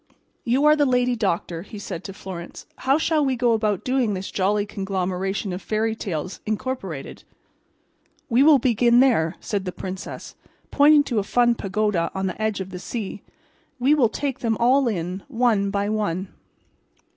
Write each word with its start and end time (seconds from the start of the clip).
"You 0.43 0.65
are 0.65 0.75
the 0.75 0.87
lady 0.87 1.15
doctor," 1.15 1.61
he 1.61 1.77
said 1.77 2.03
to 2.05 2.11
Florence. 2.13 2.65
"How 2.77 2.97
shall 2.97 3.23
we 3.23 3.35
go 3.35 3.53
about 3.53 3.85
doing 3.85 4.15
this 4.15 4.31
jolly 4.31 4.65
conglomeration 4.65 5.53
of 5.53 5.61
fairy 5.61 5.95
tales, 5.95 6.39
incorporated?" 6.43 7.23
"We 8.27 8.41
will 8.41 8.57
begin 8.57 8.99
there," 8.99 9.35
said 9.39 9.63
the 9.65 9.71
Princess, 9.71 10.33
pointing 10.71 11.03
to 11.03 11.19
a 11.19 11.23
fun 11.23 11.53
pagoda 11.53 12.09
on 12.15 12.25
the 12.25 12.41
edge 12.41 12.61
of 12.61 12.71
the 12.71 12.79
sea, 12.79 13.21
"and 13.21 13.21
we 13.77 13.93
will 13.93 14.09
take 14.09 14.39
them 14.39 14.57
all 14.59 14.87
in, 14.87 15.21
one 15.27 15.69
by 15.69 15.87
one." 15.87 16.29